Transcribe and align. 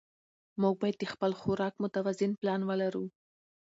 موږ 0.61 0.75
باید 0.81 0.97
د 0.99 1.05
خپل 1.13 1.31
خوراک 1.41 1.73
متوازن 1.83 2.31
پلان 2.39 2.61
ولرو 2.65 3.05